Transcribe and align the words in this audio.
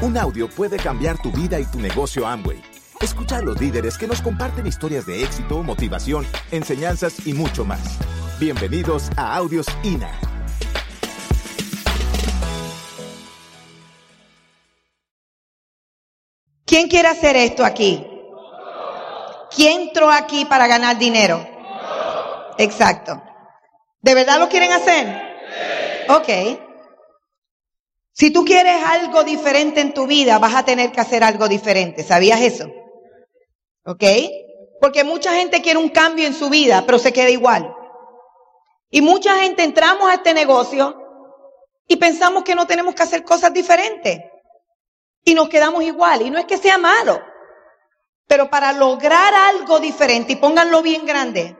Un 0.00 0.16
audio 0.16 0.48
puede 0.48 0.76
cambiar 0.76 1.20
tu 1.20 1.32
vida 1.32 1.58
y 1.58 1.64
tu 1.64 1.80
negocio 1.80 2.24
Amway. 2.24 2.62
Escucha 3.00 3.38
a 3.38 3.42
los 3.42 3.60
líderes 3.60 3.98
que 3.98 4.06
nos 4.06 4.22
comparten 4.22 4.64
historias 4.64 5.06
de 5.06 5.24
éxito, 5.24 5.60
motivación, 5.64 6.24
enseñanzas 6.52 7.26
y 7.26 7.32
mucho 7.32 7.64
más. 7.64 7.98
Bienvenidos 8.38 9.10
a 9.16 9.34
Audios 9.34 9.66
INA. 9.82 10.08
¿Quién 16.64 16.86
quiere 16.86 17.08
hacer 17.08 17.34
esto 17.34 17.64
aquí? 17.64 18.06
¿Quién 19.50 19.88
entró 19.88 20.12
aquí 20.12 20.44
para 20.44 20.68
ganar 20.68 20.96
dinero? 20.96 21.44
Exacto. 22.56 23.20
¿De 24.00 24.14
verdad 24.14 24.38
lo 24.38 24.48
quieren 24.48 24.70
hacer? 24.70 26.06
Ok. 26.08 26.67
Si 28.18 28.32
tú 28.32 28.44
quieres 28.44 28.82
algo 28.84 29.22
diferente 29.22 29.80
en 29.80 29.94
tu 29.94 30.08
vida, 30.08 30.40
vas 30.40 30.56
a 30.56 30.64
tener 30.64 30.90
que 30.90 31.00
hacer 31.00 31.22
algo 31.22 31.46
diferente. 31.46 32.02
¿Sabías 32.02 32.40
eso? 32.40 32.66
¿Ok? 33.84 34.02
Porque 34.80 35.04
mucha 35.04 35.34
gente 35.34 35.62
quiere 35.62 35.78
un 35.78 35.88
cambio 35.88 36.26
en 36.26 36.34
su 36.34 36.50
vida, 36.50 36.82
pero 36.84 36.98
se 36.98 37.12
queda 37.12 37.30
igual. 37.30 37.72
Y 38.90 39.02
mucha 39.02 39.36
gente 39.36 39.62
entramos 39.62 40.10
a 40.10 40.14
este 40.14 40.34
negocio 40.34 41.00
y 41.86 41.94
pensamos 41.94 42.42
que 42.42 42.56
no 42.56 42.66
tenemos 42.66 42.92
que 42.96 43.04
hacer 43.04 43.22
cosas 43.22 43.52
diferentes. 43.52 44.18
Y 45.24 45.34
nos 45.34 45.48
quedamos 45.48 45.84
igual. 45.84 46.22
Y 46.22 46.30
no 46.30 46.40
es 46.40 46.46
que 46.46 46.56
sea 46.56 46.76
malo. 46.76 47.22
Pero 48.26 48.50
para 48.50 48.72
lograr 48.72 49.32
algo 49.32 49.78
diferente, 49.78 50.32
y 50.32 50.36
pónganlo 50.36 50.82
bien 50.82 51.06
grande, 51.06 51.56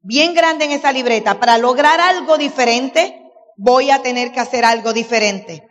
bien 0.00 0.34
grande 0.34 0.64
en 0.64 0.72
esa 0.72 0.90
libreta, 0.90 1.38
para 1.38 1.58
lograr 1.58 2.00
algo 2.00 2.38
diferente, 2.38 3.22
voy 3.56 3.92
a 3.92 4.02
tener 4.02 4.32
que 4.32 4.40
hacer 4.40 4.64
algo 4.64 4.92
diferente 4.92 5.68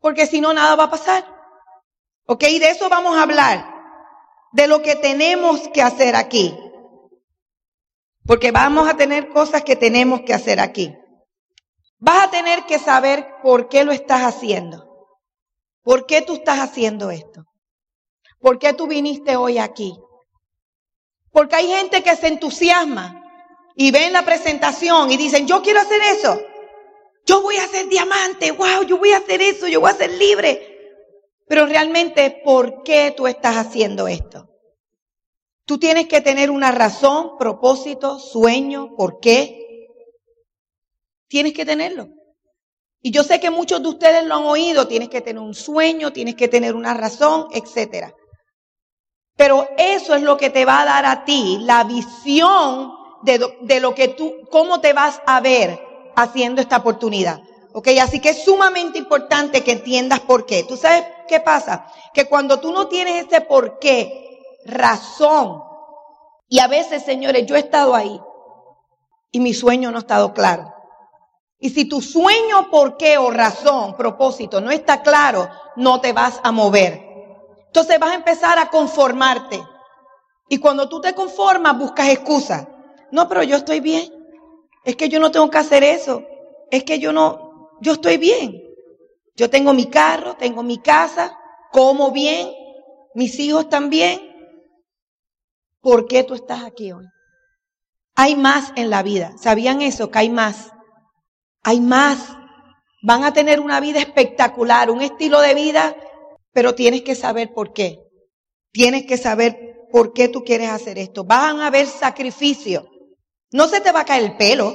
porque 0.00 0.26
si 0.26 0.40
no, 0.40 0.52
nada 0.52 0.76
va 0.76 0.84
a 0.84 0.90
pasar. 0.90 1.24
¿Ok? 2.26 2.40
De 2.40 2.70
eso 2.70 2.88
vamos 2.88 3.16
a 3.16 3.22
hablar, 3.22 3.74
de 4.52 4.66
lo 4.66 4.82
que 4.82 4.96
tenemos 4.96 5.68
que 5.68 5.82
hacer 5.82 6.16
aquí. 6.16 6.56
Porque 8.24 8.50
vamos 8.50 8.88
a 8.88 8.96
tener 8.96 9.28
cosas 9.28 9.62
que 9.62 9.76
tenemos 9.76 10.22
que 10.22 10.34
hacer 10.34 10.60
aquí. 10.60 10.94
Vas 11.98 12.24
a 12.24 12.30
tener 12.30 12.64
que 12.64 12.78
saber 12.78 13.26
por 13.42 13.68
qué 13.68 13.84
lo 13.84 13.92
estás 13.92 14.22
haciendo. 14.22 14.86
¿Por 15.82 16.06
qué 16.06 16.22
tú 16.22 16.34
estás 16.34 16.60
haciendo 16.60 17.10
esto? 17.10 17.44
¿Por 18.38 18.58
qué 18.58 18.72
tú 18.72 18.86
viniste 18.86 19.36
hoy 19.36 19.58
aquí? 19.58 19.98
Porque 21.30 21.56
hay 21.56 21.68
gente 21.68 22.02
que 22.02 22.16
se 22.16 22.28
entusiasma 22.28 23.22
y 23.74 23.90
ven 23.90 24.12
la 24.12 24.24
presentación 24.24 25.10
y 25.10 25.16
dicen, 25.16 25.46
yo 25.46 25.62
quiero 25.62 25.80
hacer 25.80 26.00
eso. 26.02 26.40
Yo 27.26 27.42
voy 27.42 27.56
a 27.56 27.68
ser 27.68 27.88
diamante, 27.88 28.50
wow, 28.52 28.82
yo 28.86 28.98
voy 28.98 29.12
a 29.12 29.18
hacer 29.18 29.40
eso, 29.42 29.68
yo 29.68 29.80
voy 29.80 29.90
a 29.90 29.94
ser 29.94 30.10
libre. 30.12 30.70
Pero 31.46 31.66
realmente, 31.66 32.40
¿por 32.44 32.82
qué 32.82 33.12
tú 33.16 33.26
estás 33.26 33.56
haciendo 33.56 34.08
esto? 34.08 34.48
Tú 35.64 35.78
tienes 35.78 36.08
que 36.08 36.20
tener 36.20 36.50
una 36.50 36.72
razón, 36.72 37.38
propósito, 37.38 38.18
sueño, 38.18 38.94
¿por 38.96 39.20
qué? 39.20 39.86
Tienes 41.28 41.52
que 41.52 41.64
tenerlo. 41.64 42.08
Y 43.02 43.12
yo 43.12 43.24
sé 43.24 43.40
que 43.40 43.50
muchos 43.50 43.82
de 43.82 43.88
ustedes 43.88 44.24
lo 44.26 44.36
han 44.36 44.44
oído, 44.44 44.86
tienes 44.86 45.08
que 45.08 45.20
tener 45.20 45.42
un 45.42 45.54
sueño, 45.54 46.12
tienes 46.12 46.34
que 46.34 46.48
tener 46.48 46.74
una 46.74 46.94
razón, 46.94 47.48
etcétera. 47.52 48.14
Pero 49.36 49.68
eso 49.78 50.14
es 50.14 50.22
lo 50.22 50.36
que 50.36 50.50
te 50.50 50.64
va 50.64 50.82
a 50.82 50.84
dar 50.84 51.06
a 51.06 51.24
ti 51.24 51.58
la 51.62 51.84
visión 51.84 52.92
de, 53.22 53.56
de 53.62 53.80
lo 53.80 53.94
que 53.94 54.08
tú, 54.08 54.34
cómo 54.50 54.80
te 54.80 54.92
vas 54.92 55.22
a 55.26 55.40
ver 55.40 55.89
haciendo 56.22 56.60
esta 56.60 56.78
oportunidad. 56.78 57.40
¿Ok? 57.72 57.88
Así 58.02 58.20
que 58.20 58.30
es 58.30 58.44
sumamente 58.44 58.98
importante 58.98 59.62
que 59.62 59.72
entiendas 59.72 60.20
por 60.20 60.44
qué. 60.44 60.64
¿Tú 60.64 60.76
sabes 60.76 61.04
qué 61.28 61.40
pasa? 61.40 61.86
Que 62.12 62.26
cuando 62.26 62.58
tú 62.58 62.72
no 62.72 62.88
tienes 62.88 63.26
ese 63.26 63.40
por 63.40 63.78
qué, 63.78 64.40
razón, 64.64 65.62
y 66.48 66.58
a 66.58 66.66
veces, 66.66 67.04
señores, 67.04 67.46
yo 67.46 67.54
he 67.54 67.60
estado 67.60 67.94
ahí 67.94 68.20
y 69.30 69.38
mi 69.38 69.54
sueño 69.54 69.90
no 69.90 69.98
ha 69.98 70.00
estado 70.00 70.34
claro. 70.34 70.74
Y 71.60 71.70
si 71.70 71.84
tu 71.84 72.00
sueño, 72.00 72.70
por 72.70 72.96
qué 72.96 73.18
o 73.18 73.30
razón, 73.30 73.96
propósito 73.96 74.60
no 74.60 74.70
está 74.70 75.02
claro, 75.02 75.48
no 75.76 76.00
te 76.00 76.12
vas 76.12 76.40
a 76.42 76.50
mover. 76.50 77.06
Entonces 77.66 78.00
vas 78.00 78.10
a 78.10 78.14
empezar 78.14 78.58
a 78.58 78.70
conformarte. 78.70 79.62
Y 80.48 80.58
cuando 80.58 80.88
tú 80.88 81.00
te 81.00 81.14
conformas, 81.14 81.78
buscas 81.78 82.08
excusas. 82.08 82.66
No, 83.12 83.28
pero 83.28 83.44
yo 83.44 83.56
estoy 83.56 83.78
bien. 83.78 84.19
Es 84.84 84.96
que 84.96 85.08
yo 85.08 85.20
no 85.20 85.30
tengo 85.30 85.50
que 85.50 85.58
hacer 85.58 85.84
eso. 85.84 86.24
Es 86.70 86.84
que 86.84 86.98
yo 86.98 87.12
no, 87.12 87.70
yo 87.80 87.92
estoy 87.92 88.16
bien. 88.16 88.62
Yo 89.36 89.48
tengo 89.50 89.72
mi 89.72 89.86
carro, 89.86 90.36
tengo 90.36 90.62
mi 90.62 90.78
casa, 90.78 91.38
como 91.72 92.10
bien, 92.10 92.52
mis 93.14 93.38
hijos 93.38 93.68
también. 93.68 94.20
¿Por 95.80 96.06
qué 96.06 96.24
tú 96.24 96.34
estás 96.34 96.64
aquí 96.64 96.92
hoy? 96.92 97.06
Hay 98.14 98.36
más 98.36 98.72
en 98.76 98.90
la 98.90 99.02
vida. 99.02 99.32
¿Sabían 99.38 99.80
eso? 99.80 100.10
Que 100.10 100.18
hay 100.18 100.30
más. 100.30 100.72
Hay 101.62 101.80
más. 101.80 102.36
Van 103.02 103.24
a 103.24 103.32
tener 103.32 103.60
una 103.60 103.80
vida 103.80 103.98
espectacular, 104.00 104.90
un 104.90 105.00
estilo 105.00 105.40
de 105.40 105.54
vida, 105.54 105.96
pero 106.52 106.74
tienes 106.74 107.02
que 107.02 107.14
saber 107.14 107.52
por 107.54 107.72
qué. 107.72 107.98
Tienes 108.72 109.06
que 109.06 109.16
saber 109.16 109.86
por 109.90 110.12
qué 110.12 110.28
tú 110.28 110.44
quieres 110.44 110.68
hacer 110.68 110.98
esto. 110.98 111.24
Van 111.24 111.60
a 111.60 111.68
haber 111.68 111.86
sacrificios. 111.86 112.84
No 113.52 113.68
se 113.68 113.80
te 113.80 113.92
va 113.92 114.00
a 114.00 114.04
caer 114.04 114.24
el 114.24 114.36
pelo. 114.36 114.74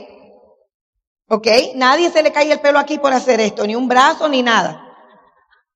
¿Ok? 1.28 1.48
Nadie 1.76 2.12
se 2.12 2.22
le 2.22 2.32
cae 2.32 2.52
el 2.52 2.60
pelo 2.60 2.78
aquí 2.78 3.00
por 3.00 3.14
hacer 3.14 3.40
esto, 3.40 3.66
ni 3.66 3.76
un 3.76 3.88
brazo, 3.88 4.28
ni 4.28 4.44
nada. 4.44 4.82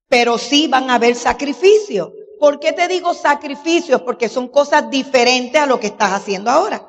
Pero 0.08 0.38
sí 0.38 0.68
van 0.68 0.90
a 0.90 0.96
haber 0.96 1.16
sacrificios. 1.16 2.12
¿Por 2.40 2.60
qué 2.60 2.74
te 2.74 2.88
digo 2.88 3.14
sacrificios? 3.14 4.02
Porque 4.02 4.30
son 4.30 4.48
cosas 4.48 4.90
diferentes 4.90 5.60
a 5.60 5.66
lo 5.66 5.80
que 5.80 5.88
estás 5.88 6.14
haciendo 6.14 6.50
ahora. 6.50 6.86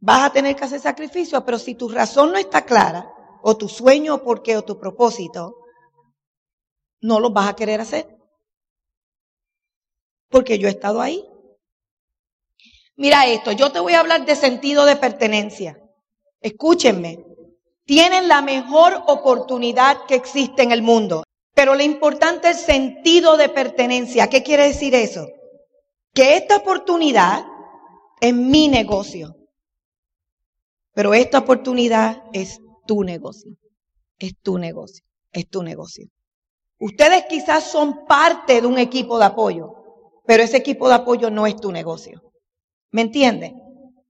Vas 0.00 0.24
a 0.24 0.30
tener 0.30 0.54
que 0.54 0.64
hacer 0.64 0.80
sacrificios, 0.80 1.42
pero 1.44 1.58
si 1.58 1.74
tu 1.74 1.88
razón 1.88 2.32
no 2.32 2.38
está 2.38 2.64
clara, 2.64 3.10
o 3.42 3.56
tu 3.56 3.68
sueño, 3.68 4.16
o 4.16 4.22
por 4.22 4.42
qué, 4.42 4.56
o 4.56 4.62
tu 4.62 4.78
propósito, 4.78 5.56
no 7.00 7.20
lo 7.20 7.30
vas 7.30 7.48
a 7.48 7.56
querer 7.56 7.80
hacer. 7.80 8.06
Porque 10.28 10.58
yo 10.58 10.68
he 10.68 10.72
estado 10.72 11.00
ahí. 11.00 11.26
Mira 12.96 13.26
esto, 13.26 13.52
yo 13.52 13.72
te 13.72 13.80
voy 13.80 13.94
a 13.94 14.00
hablar 14.00 14.24
de 14.24 14.36
sentido 14.36 14.84
de 14.84 14.96
pertenencia. 14.96 15.78
Escúchenme. 16.40 17.24
Tienen 17.84 18.28
la 18.28 18.40
mejor 18.40 19.02
oportunidad 19.06 20.06
que 20.06 20.14
existe 20.14 20.62
en 20.62 20.72
el 20.72 20.82
mundo. 20.82 21.24
Pero 21.54 21.74
lo 21.74 21.82
importante 21.82 22.50
es 22.50 22.60
sentido 22.60 23.36
de 23.36 23.48
pertenencia. 23.48 24.28
¿Qué 24.28 24.42
quiere 24.42 24.68
decir 24.68 24.94
eso? 24.94 25.26
Que 26.12 26.36
esta 26.36 26.56
oportunidad 26.56 27.44
es 28.20 28.34
mi 28.34 28.68
negocio. 28.68 29.34
Pero 30.94 31.14
esta 31.14 31.38
oportunidad 31.38 32.22
es 32.32 32.60
tu 32.86 33.02
negocio. 33.02 33.52
Es 34.18 34.34
tu 34.40 34.58
negocio. 34.58 35.04
Es 35.32 35.48
tu 35.48 35.62
negocio. 35.62 36.06
Ustedes 36.78 37.24
quizás 37.28 37.64
son 37.64 38.04
parte 38.06 38.60
de 38.60 38.66
un 38.66 38.78
equipo 38.78 39.18
de 39.18 39.24
apoyo, 39.24 39.72
pero 40.26 40.42
ese 40.42 40.58
equipo 40.58 40.88
de 40.88 40.94
apoyo 40.94 41.30
no 41.30 41.46
es 41.46 41.56
tu 41.56 41.72
negocio. 41.72 42.22
¿Me 42.94 43.02
entiendes? 43.02 43.52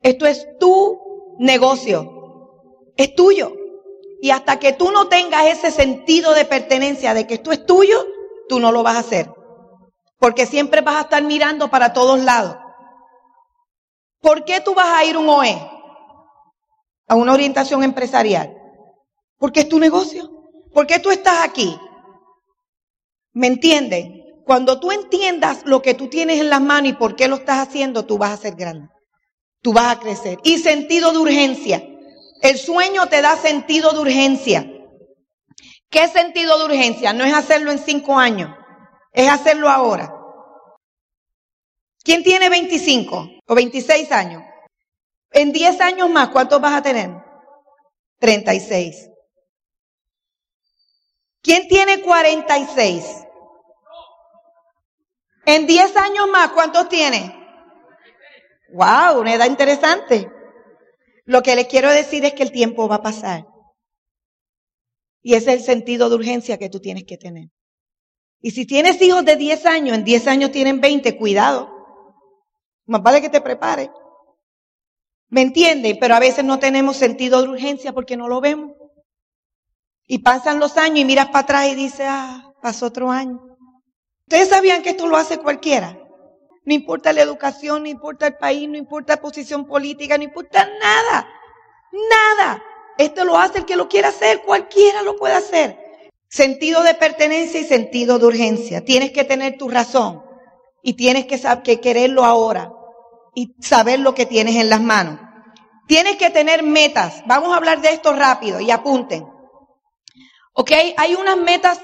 Esto 0.02 0.26
es 0.26 0.46
tu 0.60 1.36
negocio. 1.38 2.92
Es 2.98 3.14
tuyo. 3.14 3.50
Y 4.20 4.30
hasta 4.30 4.58
que 4.58 4.74
tú 4.74 4.90
no 4.90 5.08
tengas 5.08 5.46
ese 5.46 5.70
sentido 5.70 6.34
de 6.34 6.44
pertenencia 6.44 7.14
de 7.14 7.26
que 7.26 7.34
esto 7.34 7.50
es 7.50 7.64
tuyo, 7.64 8.04
tú 8.46 8.60
no 8.60 8.72
lo 8.72 8.82
vas 8.82 8.96
a 8.96 8.98
hacer. 8.98 9.32
Porque 10.18 10.44
siempre 10.44 10.82
vas 10.82 10.96
a 10.96 11.00
estar 11.00 11.22
mirando 11.22 11.70
para 11.70 11.94
todos 11.94 12.20
lados. 12.20 12.58
¿Por 14.20 14.44
qué 14.44 14.60
tú 14.60 14.74
vas 14.74 14.92
a 14.94 15.02
ir 15.06 15.16
un 15.16 15.30
OE? 15.30 15.58
A 17.08 17.14
una 17.14 17.32
orientación 17.32 17.82
empresarial. 17.82 18.54
Porque 19.38 19.60
es 19.60 19.68
tu 19.70 19.78
negocio. 19.78 20.30
¿Por 20.74 20.86
qué 20.86 20.98
tú 20.98 21.10
estás 21.10 21.42
aquí? 21.42 21.74
¿Me 23.32 23.46
entiendes? 23.46 24.23
Cuando 24.44 24.78
tú 24.78 24.92
entiendas 24.92 25.62
lo 25.64 25.80
que 25.82 25.94
tú 25.94 26.08
tienes 26.08 26.40
en 26.40 26.50
las 26.50 26.60
manos 26.60 26.90
y 26.90 26.94
por 26.94 27.16
qué 27.16 27.28
lo 27.28 27.36
estás 27.36 27.66
haciendo, 27.66 28.04
tú 28.04 28.18
vas 28.18 28.32
a 28.32 28.36
ser 28.36 28.54
grande. 28.54 28.88
Tú 29.62 29.72
vas 29.72 29.96
a 29.96 30.00
crecer. 30.00 30.38
Y 30.44 30.58
sentido 30.58 31.12
de 31.12 31.18
urgencia. 31.18 31.82
El 32.42 32.58
sueño 32.58 33.06
te 33.06 33.22
da 33.22 33.36
sentido 33.36 33.92
de 33.92 34.00
urgencia. 34.00 34.70
¿Qué 35.88 36.08
sentido 36.08 36.58
de 36.58 36.64
urgencia? 36.64 37.12
No 37.12 37.24
es 37.24 37.32
hacerlo 37.32 37.70
en 37.70 37.78
cinco 37.78 38.18
años, 38.18 38.50
es 39.12 39.30
hacerlo 39.30 39.70
ahora. 39.70 40.12
¿Quién 42.02 42.22
tiene 42.22 42.50
25 42.50 43.28
o 43.46 43.54
26 43.54 44.12
años? 44.12 44.42
En 45.30 45.52
10 45.52 45.80
años 45.80 46.10
más, 46.10 46.28
¿cuántos 46.28 46.60
vas 46.60 46.74
a 46.74 46.82
tener? 46.82 47.10
36. 48.18 49.08
¿Quién 51.40 51.66
tiene 51.68 52.02
46? 52.02 53.23
En 55.46 55.66
10 55.66 55.96
años 55.96 56.28
más, 56.30 56.50
¿cuántos 56.50 56.88
tiene? 56.88 57.34
Wow, 58.72 59.20
una 59.20 59.34
edad 59.34 59.46
interesante. 59.46 60.30
Lo 61.26 61.42
que 61.42 61.54
les 61.54 61.66
quiero 61.66 61.90
decir 61.90 62.24
es 62.24 62.34
que 62.34 62.42
el 62.42 62.52
tiempo 62.52 62.88
va 62.88 62.96
a 62.96 63.02
pasar. 63.02 63.46
Y 65.22 65.34
ese 65.34 65.52
es 65.52 65.60
el 65.60 65.64
sentido 65.64 66.08
de 66.08 66.16
urgencia 66.16 66.58
que 66.58 66.68
tú 66.68 66.80
tienes 66.80 67.04
que 67.04 67.16
tener. 67.16 67.48
Y 68.40 68.50
si 68.50 68.66
tienes 68.66 69.00
hijos 69.00 69.24
de 69.24 69.36
10 69.36 69.64
años, 69.66 69.96
en 69.96 70.04
10 70.04 70.26
años 70.26 70.50
tienen 70.50 70.80
20, 70.80 71.16
cuidado. 71.16 71.70
Más 72.86 73.02
vale 73.02 73.22
que 73.22 73.30
te 73.30 73.40
prepare. 73.40 73.90
¿Me 75.28 75.40
entienden? 75.40 75.96
Pero 75.98 76.14
a 76.14 76.20
veces 76.20 76.44
no 76.44 76.58
tenemos 76.58 76.96
sentido 76.96 77.40
de 77.40 77.48
urgencia 77.48 77.92
porque 77.92 78.16
no 78.16 78.28
lo 78.28 78.40
vemos. 78.40 78.72
Y 80.06 80.18
pasan 80.18 80.60
los 80.60 80.76
años 80.76 80.98
y 80.98 81.04
miras 81.04 81.28
para 81.28 81.40
atrás 81.40 81.68
y 81.68 81.74
dices, 81.74 82.06
ah, 82.08 82.52
pasó 82.60 82.86
otro 82.86 83.10
año. 83.10 83.53
Ustedes 84.26 84.48
sabían 84.48 84.82
que 84.82 84.90
esto 84.90 85.06
lo 85.06 85.16
hace 85.16 85.38
cualquiera. 85.38 85.98
No 86.64 86.74
importa 86.74 87.12
la 87.12 87.22
educación, 87.22 87.82
no 87.82 87.88
importa 87.88 88.26
el 88.26 88.36
país, 88.36 88.68
no 88.68 88.76
importa 88.76 89.16
la 89.16 89.20
posición 89.20 89.66
política, 89.66 90.16
no 90.16 90.24
importa 90.24 90.66
nada. 90.80 91.28
Nada. 91.92 92.62
Esto 92.96 93.24
lo 93.24 93.36
hace 93.36 93.58
el 93.58 93.64
que 93.64 93.76
lo 93.76 93.88
quiera 93.88 94.08
hacer, 94.08 94.42
cualquiera 94.42 95.02
lo 95.02 95.16
puede 95.16 95.34
hacer. 95.34 95.78
Sentido 96.28 96.82
de 96.82 96.94
pertenencia 96.94 97.60
y 97.60 97.64
sentido 97.64 98.18
de 98.18 98.26
urgencia. 98.26 98.84
Tienes 98.84 99.12
que 99.12 99.24
tener 99.24 99.58
tu 99.58 99.68
razón 99.68 100.24
y 100.82 100.94
tienes 100.94 101.26
que, 101.26 101.40
que 101.62 101.80
quererlo 101.80 102.24
ahora 102.24 102.72
y 103.34 103.54
saber 103.60 104.00
lo 104.00 104.14
que 104.14 104.26
tienes 104.26 104.56
en 104.56 104.70
las 104.70 104.80
manos. 104.80 105.20
Tienes 105.86 106.16
que 106.16 106.30
tener 106.30 106.62
metas. 106.62 107.22
Vamos 107.26 107.52
a 107.52 107.56
hablar 107.56 107.80
de 107.80 107.90
esto 107.90 108.12
rápido 108.12 108.60
y 108.60 108.70
apunten. 108.70 109.26
¿Ok? 110.54 110.70
Hay 110.96 111.14
unas 111.14 111.36
metas, 111.36 111.80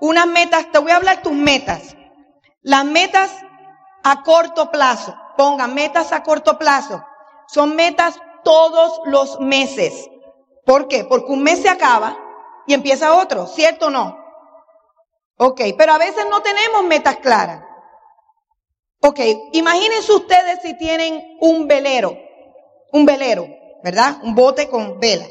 unas 0.00 0.26
metas, 0.26 0.70
te 0.72 0.78
voy 0.78 0.90
a 0.90 0.96
hablar 0.96 1.22
tus 1.22 1.32
metas. 1.32 1.96
Las 2.62 2.84
metas 2.84 3.30
a 4.02 4.22
corto 4.22 4.70
plazo. 4.70 5.14
Pongan 5.36 5.74
metas 5.74 6.12
a 6.12 6.22
corto 6.22 6.58
plazo. 6.58 7.04
Son 7.46 7.76
metas 7.76 8.18
todos 8.44 9.00
los 9.04 9.40
meses. 9.40 10.08
¿Por 10.64 10.88
qué? 10.88 11.04
Porque 11.04 11.32
un 11.32 11.42
mes 11.42 11.62
se 11.62 11.68
acaba 11.68 12.16
y 12.66 12.74
empieza 12.74 13.14
otro, 13.14 13.46
¿cierto 13.46 13.86
o 13.86 13.90
no? 13.90 14.18
Ok, 15.36 15.60
pero 15.76 15.92
a 15.92 15.98
veces 15.98 16.26
no 16.30 16.42
tenemos 16.42 16.84
metas 16.84 17.16
claras. 17.16 17.64
Ok, 19.02 19.18
imagínense 19.52 20.12
ustedes 20.12 20.60
si 20.62 20.76
tienen 20.76 21.38
un 21.40 21.66
velero, 21.66 22.16
un 22.92 23.06
velero, 23.06 23.48
¿verdad? 23.82 24.18
Un 24.22 24.34
bote 24.34 24.68
con 24.68 25.00
vela. 25.00 25.26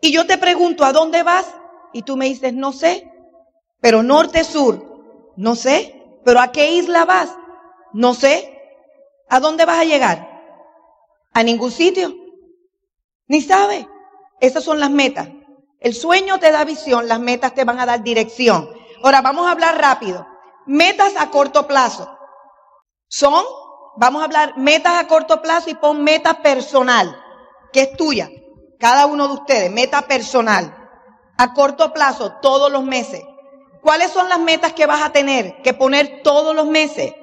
Y 0.00 0.12
yo 0.12 0.26
te 0.26 0.38
pregunto, 0.38 0.84
¿a 0.84 0.92
dónde 0.92 1.24
vas? 1.24 1.52
Y 1.92 2.02
tú 2.02 2.16
me 2.16 2.26
dices, 2.26 2.54
no 2.54 2.72
sé, 2.72 3.10
pero 3.86 4.02
norte, 4.02 4.42
sur, 4.42 5.32
no 5.36 5.54
sé, 5.54 6.20
pero 6.24 6.40
¿a 6.40 6.50
qué 6.50 6.72
isla 6.72 7.04
vas? 7.04 7.30
No 7.92 8.14
sé. 8.14 8.52
¿A 9.28 9.38
dónde 9.38 9.64
vas 9.64 9.78
a 9.78 9.84
llegar? 9.84 10.28
A 11.32 11.44
ningún 11.44 11.70
sitio. 11.70 12.12
Ni 13.28 13.42
sabe. 13.42 13.88
Esas 14.40 14.64
son 14.64 14.80
las 14.80 14.90
metas. 14.90 15.28
El 15.78 15.94
sueño 15.94 16.40
te 16.40 16.50
da 16.50 16.64
visión, 16.64 17.06
las 17.06 17.20
metas 17.20 17.54
te 17.54 17.62
van 17.62 17.78
a 17.78 17.86
dar 17.86 18.02
dirección. 18.02 18.68
Ahora 19.04 19.22
vamos 19.22 19.46
a 19.46 19.52
hablar 19.52 19.80
rápido. 19.80 20.26
Metas 20.66 21.12
a 21.16 21.30
corto 21.30 21.68
plazo. 21.68 22.10
Son, 23.06 23.44
vamos 23.98 24.20
a 24.20 24.24
hablar 24.24 24.58
metas 24.58 25.00
a 25.00 25.06
corto 25.06 25.40
plazo 25.40 25.70
y 25.70 25.76
pon 25.76 26.02
meta 26.02 26.42
personal, 26.42 27.16
que 27.72 27.82
es 27.82 27.96
tuya. 27.96 28.30
Cada 28.80 29.06
uno 29.06 29.28
de 29.28 29.34
ustedes, 29.34 29.70
meta 29.70 30.08
personal. 30.08 30.76
A 31.38 31.54
corto 31.54 31.92
plazo, 31.92 32.32
todos 32.42 32.72
los 32.72 32.82
meses. 32.82 33.22
¿Cuáles 33.86 34.10
son 34.10 34.28
las 34.28 34.40
metas 34.40 34.72
que 34.72 34.84
vas 34.84 35.00
a 35.00 35.12
tener 35.12 35.62
que 35.62 35.72
poner 35.72 36.22
todos 36.24 36.56
los 36.56 36.66
meses? 36.66 37.14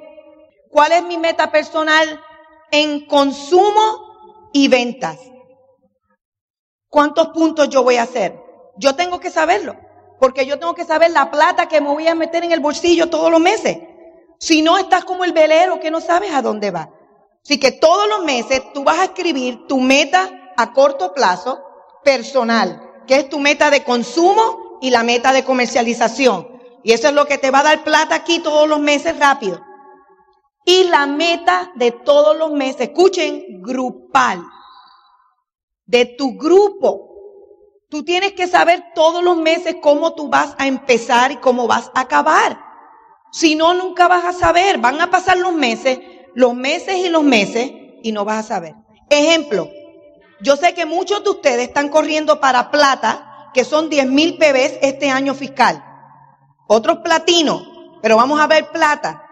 ¿Cuál 0.71 0.93
es 0.93 1.03
mi 1.03 1.17
meta 1.17 1.51
personal 1.51 2.23
en 2.71 3.05
consumo 3.05 4.47
y 4.53 4.69
ventas? 4.69 5.19
¿Cuántos 6.87 7.27
puntos 7.33 7.67
yo 7.67 7.83
voy 7.83 7.97
a 7.97 8.03
hacer? 8.03 8.39
Yo 8.77 8.95
tengo 8.95 9.19
que 9.19 9.29
saberlo, 9.29 9.75
porque 10.21 10.45
yo 10.45 10.57
tengo 10.57 10.73
que 10.73 10.85
saber 10.85 11.11
la 11.11 11.29
plata 11.29 11.67
que 11.67 11.81
me 11.81 11.89
voy 11.89 12.07
a 12.07 12.15
meter 12.15 12.45
en 12.45 12.53
el 12.53 12.61
bolsillo 12.61 13.09
todos 13.09 13.29
los 13.29 13.41
meses. 13.41 13.79
Si 14.39 14.61
no, 14.61 14.77
estás 14.77 15.03
como 15.03 15.25
el 15.25 15.33
velero 15.33 15.81
que 15.81 15.91
no 15.91 15.99
sabes 15.99 16.33
a 16.33 16.41
dónde 16.41 16.71
va. 16.71 16.89
Así 17.43 17.59
que 17.59 17.73
todos 17.73 18.07
los 18.07 18.23
meses 18.23 18.61
tú 18.73 18.85
vas 18.85 18.99
a 18.99 19.03
escribir 19.03 19.67
tu 19.67 19.81
meta 19.81 20.53
a 20.55 20.71
corto 20.71 21.13
plazo 21.13 21.61
personal, 22.05 23.01
que 23.05 23.17
es 23.17 23.27
tu 23.27 23.39
meta 23.39 23.69
de 23.69 23.83
consumo 23.83 24.79
y 24.79 24.91
la 24.91 25.03
meta 25.03 25.33
de 25.33 25.43
comercialización. 25.43 26.52
Y 26.83 26.91
eso 26.91 27.07
es 27.07 27.13
lo 27.13 27.25
que 27.25 27.37
te 27.37 27.51
va 27.51 27.59
a 27.59 27.63
dar 27.63 27.83
plata 27.83 28.15
aquí 28.15 28.39
todos 28.39 28.67
los 28.67 28.79
meses 28.79 29.17
rápido. 29.17 29.61
Y 30.65 30.85
la 30.85 31.05
meta 31.05 31.71
de 31.75 31.91
todos 31.91 32.37
los 32.37 32.51
meses, 32.51 32.81
escuchen, 32.81 33.61
grupal, 33.61 34.43
de 35.85 36.05
tu 36.05 36.37
grupo. 36.37 37.09
Tú 37.89 38.03
tienes 38.03 38.33
que 38.33 38.47
saber 38.47 38.83
todos 38.95 39.23
los 39.23 39.37
meses 39.37 39.77
cómo 39.81 40.13
tú 40.13 40.29
vas 40.29 40.55
a 40.57 40.67
empezar 40.67 41.31
y 41.31 41.37
cómo 41.37 41.67
vas 41.67 41.91
a 41.93 42.01
acabar. 42.01 42.59
Si 43.31 43.55
no, 43.55 43.73
nunca 43.73 44.07
vas 44.07 44.25
a 44.25 44.33
saber. 44.33 44.77
Van 44.77 44.99
a 45.01 45.09
pasar 45.09 45.37
los 45.37 45.53
meses, 45.53 45.99
los 46.33 46.53
meses 46.53 46.97
y 46.97 47.09
los 47.09 47.23
meses 47.23 47.71
y 48.01 48.11
no 48.11 48.25
vas 48.25 48.45
a 48.45 48.47
saber. 48.55 48.75
Ejemplo, 49.09 49.69
yo 50.41 50.55
sé 50.55 50.73
que 50.73 50.85
muchos 50.85 51.23
de 51.23 51.29
ustedes 51.29 51.67
están 51.67 51.89
corriendo 51.89 52.39
para 52.39 52.71
plata, 52.71 53.49
que 53.53 53.63
son 53.63 53.89
10 53.89 54.07
mil 54.07 54.37
PBs 54.37 54.79
este 54.81 55.09
año 55.09 55.33
fiscal. 55.33 55.92
Otros 56.67 56.99
platino, 57.03 57.99
pero 58.01 58.17
vamos 58.17 58.39
a 58.39 58.47
ver 58.47 58.69
plata. 58.71 59.23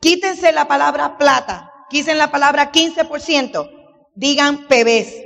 Quítense 0.00 0.52
la 0.52 0.68
palabra 0.68 1.18
plata, 1.18 1.72
quiten 1.90 2.18
la 2.18 2.30
palabra 2.30 2.70
15%, 2.72 3.70
digan 4.14 4.66
PBs. 4.68 5.24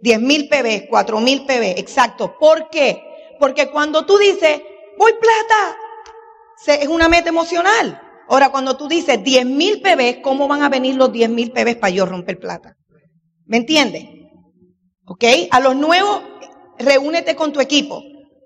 10 0.00 0.20
mil 0.20 0.48
PBs, 0.50 0.84
4 0.90 1.20
mil 1.20 1.46
PBs, 1.46 1.78
exacto. 1.78 2.36
¿Por 2.38 2.68
qué? 2.68 3.02
Porque 3.40 3.70
cuando 3.70 4.04
tú 4.04 4.18
dices, 4.18 4.60
voy 4.98 5.12
plata, 5.14 5.78
es 6.66 6.88
una 6.88 7.08
meta 7.08 7.30
emocional. 7.30 8.00
Ahora, 8.28 8.50
cuando 8.50 8.76
tú 8.76 8.86
dices 8.86 9.24
10 9.24 9.46
mil 9.46 9.80
PBs, 9.80 10.18
¿cómo 10.22 10.46
van 10.46 10.62
a 10.62 10.68
venir 10.68 10.96
los 10.96 11.10
10 11.10 11.30
mil 11.30 11.52
PBs 11.52 11.76
para 11.76 11.90
yo 11.90 12.04
romper 12.04 12.38
plata? 12.38 12.76
¿Me 13.46 13.56
entiendes? 13.56 14.04
¿Ok? 15.06 15.24
A 15.50 15.60
los 15.60 15.74
nuevos, 15.74 16.22
reúnete 16.78 17.34
con 17.34 17.52
tu 17.52 17.60
equipo. 17.60 18.02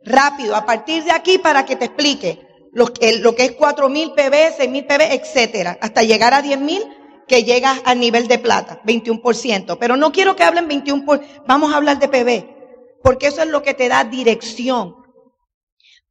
Rápido, 0.09 0.57
a 0.57 0.65
partir 0.65 1.05
de 1.05 1.13
aquí 1.13 1.39
para 1.39 1.65
que 1.65 1.77
te 1.77 1.87
explique 1.87 2.49
lo, 2.73 2.87
lo 3.21 3.35
que 3.35 3.45
es 3.45 3.53
4 3.53 3.89
mil 3.89 4.13
PB, 4.13 4.57
6 4.57 4.71
mil 4.71 4.87
PB, 4.87 5.13
etcétera. 5.13 5.79
Hasta 5.81 6.03
llegar 6.03 6.35
a 6.35 6.43
10 6.43 6.59
mil, 6.61 6.83
que 7.27 7.45
llegas 7.45 7.81
al 7.85 8.01
nivel 8.01 8.27
de 8.27 8.39
plata, 8.39 8.81
21%. 8.85 9.77
Pero 9.79 9.97
no 9.97 10.11
quiero 10.11 10.35
que 10.35 10.43
hablen 10.43 10.69
21%, 10.69 11.05
por, 11.05 11.21
vamos 11.47 11.73
a 11.73 11.77
hablar 11.77 11.99
de 11.99 12.09
PB. 12.09 12.57
Porque 13.03 13.29
eso 13.29 13.43
es 13.43 13.49
lo 13.49 13.63
que 13.63 13.75
te 13.75 13.89
da 13.89 14.03
dirección. 14.05 14.97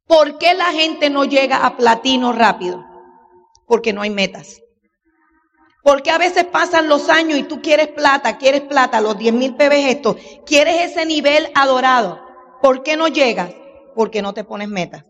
¿Por 0.06 0.38
qué 0.38 0.54
la 0.54 0.72
gente 0.72 1.10
no 1.10 1.24
llega 1.24 1.66
a 1.66 1.76
platino 1.76 2.32
rápido? 2.32 2.82
Porque 3.66 3.92
no 3.92 4.00
hay 4.00 4.10
metas. 4.10 4.62
Porque 5.82 6.10
a 6.10 6.18
veces 6.18 6.44
pasan 6.44 6.88
los 6.88 7.08
años 7.08 7.38
y 7.38 7.42
tú 7.42 7.60
quieres 7.60 7.88
plata, 7.88 8.38
quieres 8.38 8.62
plata, 8.62 9.00
los 9.00 9.18
10 9.18 9.34
mil 9.34 9.54
PB 9.54 9.72
esto, 9.90 10.16
quieres 10.46 10.90
ese 10.90 11.04
nivel 11.04 11.50
adorado. 11.54 12.20
¿Por 12.62 12.82
qué 12.82 12.96
no 12.96 13.08
llegas? 13.08 13.50
Porque 13.98 14.22
no 14.22 14.32
te 14.32 14.44
pones 14.44 14.68
metas. 14.68 15.02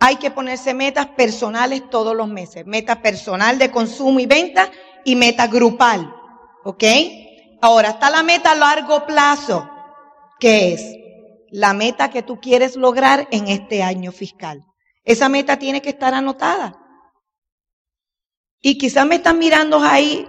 Hay 0.00 0.16
que 0.16 0.32
ponerse 0.32 0.74
metas 0.74 1.06
personales 1.06 1.88
todos 1.88 2.16
los 2.16 2.26
meses. 2.26 2.66
Meta 2.66 3.00
personal 3.00 3.56
de 3.58 3.70
consumo 3.70 4.18
y 4.18 4.26
venta 4.26 4.68
y 5.04 5.14
meta 5.14 5.46
grupal. 5.46 6.12
¿Ok? 6.64 6.82
Ahora 7.60 7.90
está 7.90 8.10
la 8.10 8.24
meta 8.24 8.50
a 8.50 8.56
largo 8.56 9.06
plazo. 9.06 9.70
¿Qué 10.40 10.72
es? 10.72 11.02
la 11.52 11.74
meta 11.74 12.10
que 12.10 12.22
tú 12.22 12.40
quieres 12.40 12.76
lograr 12.76 13.28
en 13.30 13.46
este 13.48 13.82
año 13.82 14.10
fiscal. 14.10 14.64
Esa 15.04 15.28
meta 15.28 15.58
tiene 15.58 15.82
que 15.82 15.90
estar 15.90 16.14
anotada. 16.14 16.78
Y 18.60 18.78
quizás 18.78 19.06
me 19.06 19.16
están 19.16 19.38
mirando 19.38 19.78
ahí, 19.80 20.26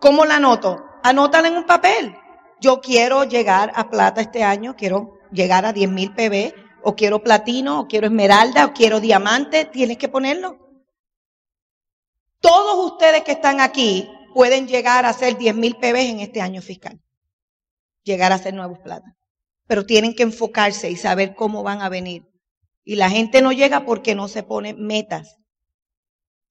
¿cómo 0.00 0.26
la 0.26 0.36
anoto? 0.36 0.84
Anótala 1.02 1.48
en 1.48 1.56
un 1.56 1.64
papel. 1.64 2.14
Yo 2.60 2.80
quiero 2.82 3.24
llegar 3.24 3.72
a 3.74 3.88
plata 3.88 4.20
este 4.20 4.44
año, 4.44 4.76
quiero 4.76 5.18
llegar 5.32 5.66
a 5.66 5.72
10 5.72 5.90
mil 5.90 6.12
PB, 6.12 6.54
o 6.82 6.94
quiero 6.94 7.22
platino, 7.22 7.80
o 7.80 7.88
quiero 7.88 8.06
esmeralda, 8.06 8.66
o 8.66 8.72
quiero 8.72 9.00
diamante, 9.00 9.64
tienes 9.64 9.98
que 9.98 10.08
ponerlo. 10.08 10.58
Todos 12.40 12.92
ustedes 12.92 13.22
que 13.22 13.32
están 13.32 13.60
aquí 13.60 14.08
pueden 14.34 14.66
llegar 14.66 15.04
a 15.04 15.12
ser 15.12 15.36
10 15.36 15.54
mil 15.56 15.76
PB 15.76 15.96
en 15.96 16.20
este 16.20 16.40
año 16.40 16.62
fiscal. 16.62 17.00
Llegar 18.02 18.32
a 18.32 18.38
ser 18.38 18.54
nuevos 18.54 18.78
plata 18.78 19.16
pero 19.70 19.86
tienen 19.86 20.16
que 20.16 20.24
enfocarse 20.24 20.90
y 20.90 20.96
saber 20.96 21.36
cómo 21.36 21.62
van 21.62 21.80
a 21.80 21.88
venir. 21.88 22.24
Y 22.84 22.96
la 22.96 23.08
gente 23.08 23.40
no 23.40 23.52
llega 23.52 23.84
porque 23.84 24.16
no 24.16 24.26
se 24.26 24.42
pone 24.42 24.74
metas. 24.74 25.36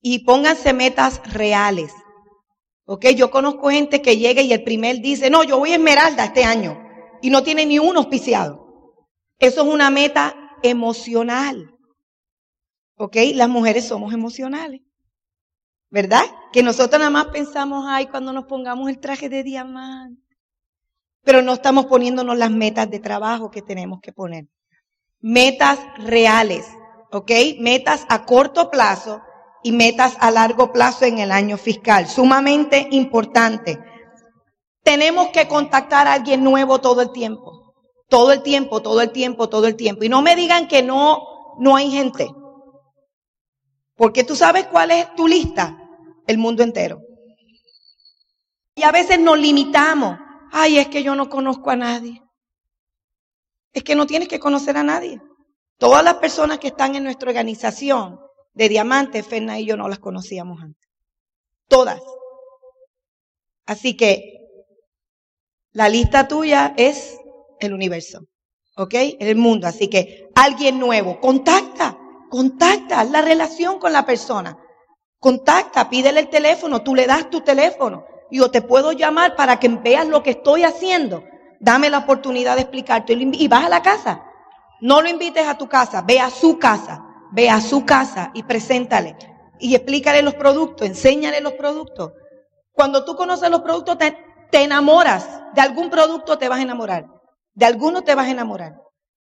Y 0.02 0.20
pónganse 0.20 0.72
metas 0.72 1.22
reales. 1.34 1.92
¿Ok? 2.86 3.08
Yo 3.18 3.30
conozco 3.30 3.72
gente 3.72 4.02
que 4.02 4.16
llega 4.16 4.42
y 4.42 4.54
el 4.54 4.64
primer 4.64 5.02
dice, 5.02 5.30
no, 5.30 5.44
yo 5.44 5.60
voy 5.60 5.74
a 5.74 5.76
Esmeralda 5.76 6.24
este 6.24 6.46
año. 6.46 6.82
Y 7.22 7.30
no 7.30 7.44
tiene 7.44 7.66
ni 7.66 7.78
un 7.78 7.98
auspiciado. 7.98 8.69
Eso 9.40 9.62
es 9.62 9.74
una 9.74 9.90
meta 9.90 10.36
emocional. 10.62 11.74
¿Ok? 12.96 13.16
Las 13.34 13.50
mujeres 13.50 13.88
somos 13.88 14.14
emocionales. 14.14 14.82
¿Verdad? 15.90 16.24
Que 16.52 16.62
nosotros 16.62 17.00
nada 17.00 17.10
más 17.10 17.28
pensamos, 17.28 17.86
ay, 17.88 18.08
cuando 18.08 18.32
nos 18.34 18.46
pongamos 18.46 18.90
el 18.90 19.00
traje 19.00 19.30
de 19.30 19.44
diamante 19.44 20.30
pero 21.24 21.42
no 21.42 21.54
estamos 21.54 21.86
poniéndonos 21.86 22.38
las 22.38 22.52
metas 22.52 22.90
de 22.90 23.00
trabajo 23.00 23.52
que 23.52 23.62
tenemos 23.62 24.00
que 24.02 24.12
poner. 24.12 24.48
Metas 25.22 25.80
reales. 25.98 26.66
¿ok? 27.12 27.32
Metas 27.60 28.06
a 28.10 28.26
corto 28.26 28.70
plazo 28.72 29.22
y 29.64 29.72
metas 29.72 30.18
a 30.20 30.32
largo 30.32 30.72
plazo 30.72 31.06
en 31.06 31.20
el 31.20 31.32
año 31.32 31.58
fiscal. 31.58 32.08
Sumamente 32.08 32.88
importante. 32.92 33.80
Tenemos 34.84 35.30
que 35.30 35.48
contactar 35.48 36.08
a 36.08 36.14
alguien 36.14 36.44
nuevo 36.44 36.80
todo 36.80 37.02
el 37.02 37.12
tiempo. 37.12 37.59
Todo 38.10 38.34
el 38.34 38.44
tiempo, 38.44 38.82
todo 38.82 39.02
el 39.02 39.12
tiempo, 39.12 39.48
todo 39.48 39.68
el 39.68 39.76
tiempo. 39.76 40.04
Y 40.04 40.10
no 40.10 40.22
me 40.22 40.36
digan 40.36 40.68
que 40.68 40.84
no, 40.84 41.56
no 41.60 41.76
hay 41.76 41.90
gente. 41.92 42.28
Porque 43.96 44.24
tú 44.24 44.36
sabes 44.36 44.68
cuál 44.68 44.92
es 44.92 45.14
tu 45.16 45.28
lista. 45.28 45.78
El 46.28 46.38
mundo 46.38 46.62
entero. 46.62 47.02
Y 48.76 48.84
a 48.84 48.92
veces 48.92 49.20
nos 49.20 49.40
limitamos. 49.40 50.18
Ay, 50.52 50.78
es 50.78 50.88
que 50.88 51.04
yo 51.04 51.16
no 51.16 51.30
conozco 51.30 51.70
a 51.70 51.76
nadie. 51.76 52.22
Es 53.74 53.84
que 53.84 53.96
no 53.96 54.06
tienes 54.06 54.28
que 54.28 54.40
conocer 54.40 54.78
a 54.78 54.84
nadie. 54.84 55.22
Todas 55.78 56.04
las 56.04 56.16
personas 56.16 56.60
que 56.60 56.68
están 56.68 56.96
en 56.96 57.04
nuestra 57.04 57.30
organización 57.30 58.20
de 58.54 58.70
diamantes, 58.70 59.26
Ferna 59.26 59.60
y 59.60 59.66
yo 59.66 59.78
no 59.78 59.88
las 59.88 60.00
conocíamos 60.00 60.62
antes. 60.62 60.90
Todas. 61.68 62.02
Así 63.66 63.96
que 63.96 64.40
la 65.72 65.90
lista 65.90 66.28
tuya 66.28 66.74
es 66.76 67.18
el 67.60 67.74
universo. 67.74 68.22
¿Ok? 68.76 68.94
El 69.20 69.36
mundo. 69.36 69.68
Así 69.68 69.88
que 69.88 70.30
alguien 70.36 70.80
nuevo, 70.80 71.20
contacta, 71.20 71.98
contacta 72.30 73.04
la 73.04 73.22
relación 73.22 73.80
con 73.80 73.94
la 73.94 74.06
persona. 74.06 74.58
Contacta, 75.20 75.90
pídele 75.90 76.22
el 76.22 76.30
teléfono, 76.30 76.82
tú 76.82 76.96
le 76.96 77.06
das 77.06 77.30
tu 77.30 77.42
teléfono. 77.42 78.06
Yo 78.32 78.52
te 78.52 78.62
puedo 78.62 78.92
llamar 78.92 79.36
para 79.36 79.60
que 79.60 79.68
veas 79.68 80.08
lo 80.08 80.24
que 80.24 80.32
estoy 80.32 80.64
haciendo. 80.64 81.24
Dame 81.60 81.90
la 81.90 82.00
oportunidad 82.00 82.56
de 82.56 82.62
explicarte. 82.62 83.14
Y 83.14 83.48
vas 83.48 83.66
a 83.66 83.70
la 83.70 83.82
casa. 83.82 84.24
No 84.82 85.02
lo 85.02 85.10
invites 85.10 85.46
a 85.46 85.58
tu 85.58 85.68
casa, 85.68 86.02
ve 86.04 86.20
a 86.20 86.30
su 86.30 86.58
casa, 86.58 87.04
ve 87.32 87.50
a 87.50 87.60
su 87.60 87.86
casa 87.86 88.32
y 88.34 88.44
preséntale. 88.44 89.18
Y 89.60 89.76
explícale 89.76 90.22
los 90.22 90.36
productos, 90.36 90.88
enséñale 90.88 91.42
los 91.42 91.54
productos. 91.54 92.14
Cuando 92.72 93.04
tú 93.04 93.16
conoces 93.18 93.50
los 93.50 93.62
productos, 93.62 93.98
te, 93.98 94.16
enamoras. 94.54 95.28
De 95.54 95.62
algún 95.62 95.90
producto 95.90 96.38
te 96.38 96.48
vas 96.48 96.60
a 96.60 96.62
enamorar. 96.62 97.08
De 97.54 97.66
alguno 97.66 98.04
te 98.04 98.16
vas 98.16 98.28
a 98.28 98.32
enamorar. 98.32 98.76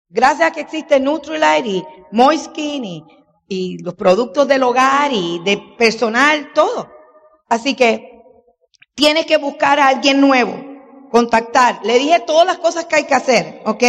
Gracias 0.09 0.49
a 0.49 0.51
que 0.51 0.61
existe 0.61 0.99
Nutrilite 0.99 1.67
y 1.69 1.85
Moiskin 2.11 2.83
y, 2.83 3.05
y 3.47 3.77
los 3.79 3.95
productos 3.95 4.47
del 4.47 4.63
hogar 4.63 5.11
y 5.13 5.39
de 5.43 5.57
personal, 5.77 6.51
todo. 6.53 6.89
Así 7.47 7.75
que 7.75 8.21
tienes 8.95 9.25
que 9.25 9.37
buscar 9.37 9.79
a 9.79 9.87
alguien 9.87 10.21
nuevo, 10.21 10.53
contactar. 11.11 11.79
Le 11.83 11.99
dije 11.99 12.19
todas 12.21 12.45
las 12.45 12.59
cosas 12.59 12.85
que 12.85 12.97
hay 12.97 13.03
que 13.05 13.15
hacer, 13.15 13.61
¿ok? 13.65 13.83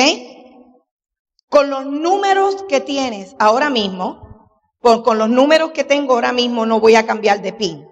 Con 1.49 1.71
los 1.71 1.87
números 1.87 2.65
que 2.69 2.81
tienes 2.81 3.35
ahora 3.39 3.71
mismo, 3.71 4.49
con, 4.81 5.19
los 5.19 5.29
números 5.29 5.73
que 5.73 5.85
tengo 5.85 6.15
ahora 6.15 6.33
mismo, 6.33 6.65
no 6.65 6.81
voy 6.81 6.95
a 6.95 7.07
cambiar 7.07 7.43
de 7.43 7.53
PIN. 7.53 7.87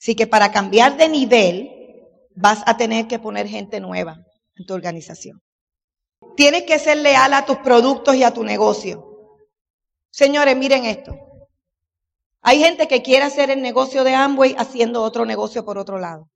Así 0.00 0.16
que 0.16 0.26
para 0.26 0.50
cambiar 0.50 0.96
de 0.96 1.08
nivel, 1.08 1.70
vas 2.34 2.62
a 2.66 2.76
tener 2.76 3.06
que 3.06 3.18
poner 3.18 3.46
gente 3.46 3.78
nueva 3.78 4.24
en 4.56 4.66
tu 4.66 4.74
organización. 4.74 5.40
Tienes 6.36 6.62
que 6.62 6.78
ser 6.78 6.98
leal 6.98 7.34
a 7.34 7.44
tus 7.44 7.58
productos 7.58 8.14
y 8.16 8.22
a 8.22 8.32
tu 8.32 8.44
negocio. 8.44 9.38
Señores, 10.10 10.56
miren 10.56 10.84
esto. 10.84 11.14
Hay 12.42 12.58
gente 12.58 12.88
que 12.88 13.02
quiere 13.02 13.24
hacer 13.24 13.50
el 13.50 13.62
negocio 13.62 14.04
de 14.04 14.14
Amway 14.14 14.54
haciendo 14.58 15.02
otro 15.02 15.24
negocio 15.24 15.64
por 15.64 15.78
otro 15.78 15.98
lado. 15.98 16.28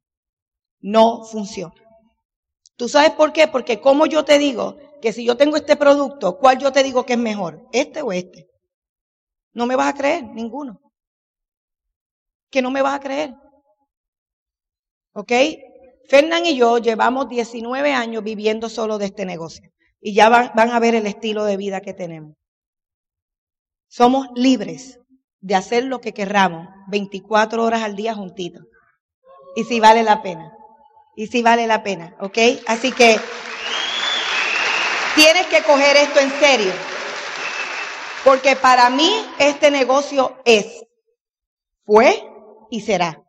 No 0.81 1.25
funciona. 1.25 1.75
¿Tú 2.77 2.89
sabes 2.89 3.11
por 3.13 3.33
qué? 3.33 3.49
Porque 3.49 3.81
como 3.81 4.07
yo 4.07 4.25
te 4.25 4.39
digo 4.39 4.77
que 5.01 5.13
si 5.13 5.25
yo 5.25 5.37
tengo 5.37 5.57
este 5.57 5.77
producto, 5.77 6.39
¿cuál 6.39 6.59
yo 6.59 6.73
te 6.73 6.83
digo 6.83 7.05
que 7.05 7.15
es 7.15 7.19
mejor? 7.19 7.67
¿Este 7.73 8.03
o 8.03 8.13
este? 8.13 8.47
No 9.53 9.67
me 9.67 9.77
vas 9.77 9.95
a 9.95 9.97
creer, 9.97 10.25
ninguno. 10.25 10.81
Que 12.51 12.63
no 12.63 12.71
me 12.71 12.83
vas 12.83 12.95
a 12.95 13.01
creer. 13.01 13.35
¿Ok? 15.13 15.33
Fernán 16.09 16.47
y 16.47 16.57
yo 16.57 16.79
llevamos 16.79 17.29
19 17.29 17.93
años 17.93 18.23
viviendo 18.23 18.69
solo 18.69 18.99
de 18.99 19.07
este 19.07 19.25
negocio. 19.25 19.71
Y 20.01 20.15
ya 20.15 20.29
van, 20.29 20.71
a 20.71 20.79
ver 20.79 20.95
el 20.95 21.07
estilo 21.07 21.45
de 21.45 21.57
vida 21.57 21.81
que 21.81 21.95
tenemos. 21.95 22.37
Somos 23.89 24.29
libres 24.35 25.01
de 25.41 25.55
hacer 25.55 25.85
lo 25.85 26.01
que 26.01 26.13
querramos 26.13 26.69
24 26.89 27.63
horas 27.63 27.83
al 27.83 27.97
día 27.97 28.15
juntitos. 28.15 28.65
Y 29.57 29.65
si 29.65 29.81
vale 29.81 30.03
la 30.03 30.23
pena. 30.23 30.53
Y 31.17 31.29
si 31.29 31.43
vale 31.43 31.67
la 31.67 31.83
pena. 31.83 32.15
¿Ok? 32.21 32.39
Así 32.67 32.93
que 32.93 33.19
Tienes 35.17 35.47
que 35.47 35.63
coger 35.63 35.97
esto 35.97 36.21
en 36.21 36.31
serio. 36.39 36.73
Porque 38.23 38.55
para 38.55 38.91
mí 38.91 39.11
este 39.39 39.71
negocio 39.71 40.37
es, 40.45 40.85
fue 41.87 42.23
y 42.71 42.83
será 42.83 43.23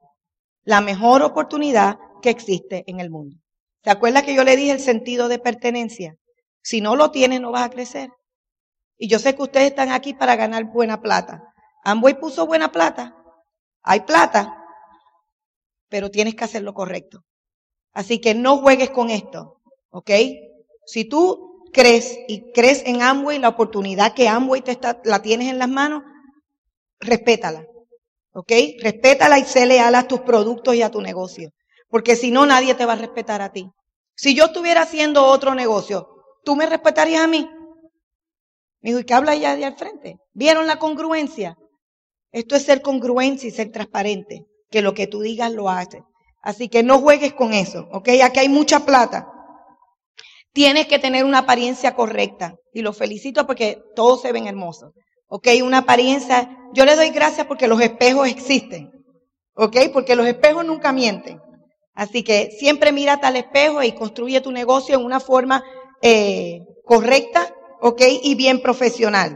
la 0.66 0.82
mejor 0.82 1.22
oportunidad 1.22 1.98
existe 2.30 2.84
en 2.88 3.00
el 3.00 3.10
mundo. 3.10 3.38
¿Se 3.84 3.90
acuerda 3.90 4.24
que 4.24 4.36
yo 4.36 4.44
le 4.44 4.56
dije 4.56 4.72
el 4.72 4.80
sentido 4.80 5.28
de 5.28 5.40
pertenencia? 5.40 6.16
Si 6.62 6.82
no 6.82 6.96
lo 6.96 7.12
tienes, 7.12 7.42
no 7.42 7.52
vas 7.52 7.64
a 7.64 7.70
crecer. 7.70 8.10
Y 8.98 9.08
yo 9.08 9.20
sé 9.20 9.36
que 9.36 9.44
ustedes 9.44 9.68
están 9.68 9.92
aquí 9.92 10.14
para 10.14 10.36
ganar 10.36 10.66
buena 10.66 11.02
plata. 11.02 11.42
Amway 11.84 12.20
puso 12.20 12.46
buena 12.48 12.72
plata. 12.72 13.16
Hay 13.84 14.02
plata, 14.02 14.64
pero 15.88 16.12
tienes 16.12 16.36
que 16.36 16.44
hacer 16.44 16.64
lo 16.64 16.74
correcto. 16.74 17.24
Así 17.94 18.20
que 18.20 18.36
no 18.36 18.58
juegues 18.58 18.90
con 18.90 19.10
esto, 19.10 19.62
¿ok? 19.90 20.12
Si 20.86 21.06
tú 21.06 21.64
crees 21.72 22.18
y 22.28 22.52
crees 22.52 22.84
en 22.86 23.02
Amway, 23.02 23.40
la 23.40 23.50
oportunidad 23.50 24.14
que 24.14 24.28
Amway 24.28 24.62
te 24.62 24.72
está, 24.72 25.02
la 25.04 25.22
tienes 25.22 25.50
en 25.50 25.60
las 25.60 25.70
manos, 25.70 26.04
respétala. 27.00 27.66
¿Ok? 28.34 28.52
Respétala 28.80 29.40
y 29.40 29.46
sé 29.46 29.66
leal 29.66 29.96
a 29.96 30.08
tus 30.08 30.22
productos 30.22 30.76
y 30.76 30.84
a 30.84 30.92
tu 30.92 31.02
negocio. 31.02 31.50
Porque 31.90 32.16
si 32.16 32.32
no, 32.32 32.46
nadie 32.46 32.76
te 32.76 32.86
va 32.86 32.94
a 32.94 32.98
respetar 32.98 33.42
a 33.42 33.52
ti. 33.52 33.70
Si 34.16 34.36
yo 34.36 34.46
estuviera 34.46 34.82
haciendo 34.82 35.26
otro 35.26 35.56
negocio, 35.56 36.10
¿tú 36.44 36.56
me 36.56 36.66
respetarías 36.66 37.24
a 37.24 37.28
mí? 37.28 37.50
Me 38.82 38.90
dijo, 38.90 39.00
¿y 39.00 39.06
qué 39.06 39.14
habla 39.14 39.36
ella 39.36 39.56
de 39.56 39.66
al 39.66 39.78
frente? 39.78 40.18
¿Vieron 40.34 40.68
la 40.68 40.80
congruencia? 40.80 41.58
Esto 42.32 42.56
es 42.56 42.64
ser 42.64 42.82
congruencia 42.82 43.48
y 43.48 43.52
ser 43.52 43.72
transparente. 43.72 44.46
Que 44.70 44.82
lo 44.82 44.94
que 44.94 45.08
tú 45.08 45.22
digas 45.22 45.52
lo 45.52 45.70
haces. 45.70 46.02
Así 46.42 46.70
que 46.70 46.84
no 46.84 47.00
juegues 47.00 47.34
con 47.34 47.54
eso, 47.54 47.88
¿ok? 47.92 48.10
Aquí 48.24 48.40
hay 48.40 48.50
mucha 48.50 48.82
plata. 48.82 49.32
Tienes 50.54 50.88
que 50.88 51.00
tener 51.00 51.24
una 51.24 51.40
apariencia 51.40 51.94
correcta. 51.96 52.56
Y 52.74 52.82
lo 52.82 52.94
felicito 52.94 53.46
porque 53.46 53.84
todos 53.96 54.22
se 54.22 54.32
ven 54.32 54.48
hermosos. 54.48 54.94
¿Ok? 55.28 55.50
Una 55.64 55.80
apariencia. 55.80 56.50
Yo 56.74 56.86
le 56.86 56.96
doy 56.96 57.10
gracias 57.10 57.48
porque 57.48 57.68
los 57.68 57.82
espejos 57.82 58.28
existen. 58.28 58.92
¿Ok? 59.54 59.78
Porque 59.94 60.16
los 60.16 60.26
espejos 60.26 60.66
nunca 60.66 60.92
mienten. 60.92 61.42
Así 61.98 62.24
que 62.24 62.52
siempre 62.60 62.92
mírate 62.92 63.26
al 63.26 63.38
espejo 63.38 63.82
y 63.82 63.92
construye 63.94 64.40
tu 64.40 64.52
negocio 64.52 64.94
en 64.94 65.04
una 65.04 65.20
forma 65.20 65.64
eh, 66.04 66.60
correcta, 66.86 67.52
¿ok? 67.82 68.02
Y 68.22 68.36
bien 68.36 68.62
profesional. 68.62 69.36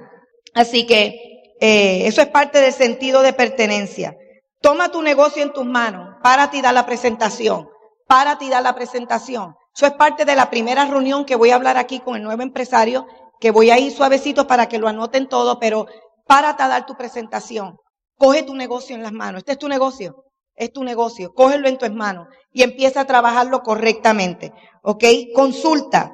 Así 0.53 0.85
que 0.85 1.15
eh, 1.59 2.05
eso 2.05 2.21
es 2.21 2.27
parte 2.27 2.61
del 2.61 2.71
sentido 2.71 3.23
de 3.23 3.33
pertenencia. 3.33 4.15
Toma 4.61 4.91
tu 4.91 5.01
negocio 5.01 5.41
en 5.41 5.53
tus 5.53 5.65
manos, 5.65 6.17
párate 6.21 6.57
y 6.57 6.61
da 6.61 6.71
la 6.71 6.85
presentación, 6.85 7.67
párate 8.07 8.45
y 8.45 8.49
da 8.49 8.61
la 8.61 8.75
presentación. 8.75 9.55
Eso 9.75 9.87
es 9.87 9.93
parte 9.93 10.23
de 10.23 10.35
la 10.35 10.51
primera 10.51 10.85
reunión 10.85 11.25
que 11.25 11.35
voy 11.35 11.49
a 11.49 11.55
hablar 11.55 11.77
aquí 11.77 11.99
con 11.99 12.15
el 12.15 12.21
nuevo 12.21 12.43
empresario, 12.43 13.07
que 13.39 13.49
voy 13.49 13.71
a 13.71 13.79
ir 13.79 13.91
suavecito 13.91 14.45
para 14.45 14.69
que 14.69 14.77
lo 14.77 14.87
anoten 14.87 15.27
todo, 15.27 15.57
pero 15.57 15.87
párate 16.27 16.61
a 16.61 16.67
dar 16.67 16.85
tu 16.85 16.95
presentación. 16.95 17.77
Coge 18.17 18.43
tu 18.43 18.53
negocio 18.53 18.95
en 18.95 19.01
las 19.01 19.13
manos. 19.13 19.39
Este 19.39 19.53
es 19.53 19.57
tu 19.57 19.67
negocio. 19.67 20.25
Es 20.61 20.71
tu 20.71 20.83
negocio. 20.83 21.33
Cógelo 21.33 21.67
en 21.67 21.79
tus 21.79 21.89
manos 21.89 22.27
y 22.53 22.61
empieza 22.61 23.01
a 23.01 23.05
trabajarlo 23.05 23.63
correctamente. 23.63 24.53
¿Ok? 24.83 25.03
Consulta. 25.33 26.13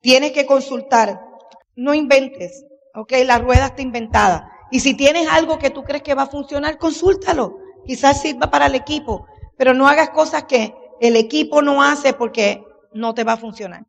Tienes 0.00 0.32
que 0.32 0.46
consultar. 0.46 1.20
No 1.76 1.92
inventes. 1.92 2.64
¿Ok? 2.94 3.12
La 3.26 3.36
rueda 3.36 3.66
está 3.66 3.82
inventada. 3.82 4.50
Y 4.70 4.80
si 4.80 4.94
tienes 4.94 5.28
algo 5.28 5.58
que 5.58 5.68
tú 5.68 5.84
crees 5.84 6.02
que 6.02 6.14
va 6.14 6.22
a 6.22 6.28
funcionar, 6.28 6.78
consúltalo. 6.78 7.58
Quizás 7.84 8.22
sirva 8.22 8.50
para 8.50 8.66
el 8.66 8.74
equipo. 8.74 9.26
Pero 9.58 9.74
no 9.74 9.86
hagas 9.86 10.08
cosas 10.08 10.44
que 10.44 10.74
el 11.02 11.14
equipo 11.16 11.60
no 11.60 11.82
hace 11.82 12.14
porque 12.14 12.64
no 12.94 13.12
te 13.12 13.22
va 13.22 13.34
a 13.34 13.36
funcionar. 13.36 13.82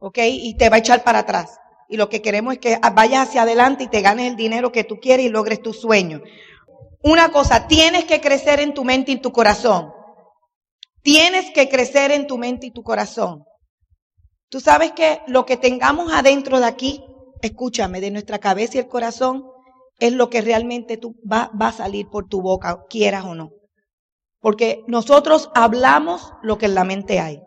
¿Ok? 0.00 0.18
Y 0.24 0.56
te 0.56 0.70
va 0.70 0.76
a 0.76 0.80
echar 0.80 1.04
para 1.04 1.20
atrás. 1.20 1.56
Y 1.88 1.98
lo 1.98 2.08
que 2.08 2.20
queremos 2.20 2.54
es 2.54 2.58
que 2.58 2.80
vayas 2.96 3.28
hacia 3.28 3.42
adelante 3.42 3.84
y 3.84 3.88
te 3.88 4.00
ganes 4.00 4.28
el 4.28 4.34
dinero 4.34 4.72
que 4.72 4.82
tú 4.82 4.98
quieres 4.98 5.26
y 5.26 5.28
logres 5.28 5.62
tu 5.62 5.72
sueño. 5.72 6.20
Una 7.02 7.30
cosa, 7.30 7.68
tienes 7.68 8.04
que 8.04 8.20
crecer 8.20 8.60
en 8.60 8.74
tu 8.74 8.84
mente 8.84 9.12
y 9.12 9.14
en 9.14 9.22
tu 9.22 9.32
corazón. 9.32 9.92
Tienes 11.02 11.50
que 11.52 11.68
crecer 11.68 12.10
en 12.10 12.26
tu 12.26 12.38
mente 12.38 12.66
y 12.66 12.70
tu 12.72 12.82
corazón. 12.82 13.44
Tú 14.48 14.60
sabes 14.60 14.92
que 14.92 15.20
lo 15.26 15.44
que 15.44 15.56
tengamos 15.56 16.12
adentro 16.12 16.58
de 16.58 16.66
aquí, 16.66 17.04
escúchame, 17.42 18.00
de 18.00 18.10
nuestra 18.10 18.38
cabeza 18.38 18.76
y 18.76 18.80
el 18.80 18.88
corazón, 18.88 19.44
es 19.98 20.12
lo 20.12 20.30
que 20.30 20.40
realmente 20.40 20.96
tú 20.96 21.14
va, 21.30 21.50
va 21.60 21.68
a 21.68 21.72
salir 21.72 22.08
por 22.08 22.28
tu 22.28 22.42
boca, 22.42 22.84
quieras 22.88 23.24
o 23.24 23.34
no. 23.34 23.50
Porque 24.40 24.82
nosotros 24.86 25.50
hablamos 25.54 26.32
lo 26.42 26.58
que 26.58 26.66
en 26.66 26.74
la 26.74 26.84
mente 26.84 27.20
hay. 27.20 27.40